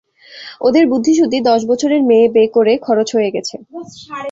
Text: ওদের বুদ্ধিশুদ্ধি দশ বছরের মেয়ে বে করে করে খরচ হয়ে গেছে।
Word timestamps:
ওদের 0.61 0.83
বুদ্ধিশুদ্ধি 0.91 1.39
দশ 1.49 1.61
বছরের 1.65 2.01
মেয়ে 2.09 2.27
বে 2.27 2.43
করে 2.47 2.51
করে 2.55 2.83
খরচ 2.85 3.09
হয়ে 3.15 3.33
গেছে। 3.35 3.55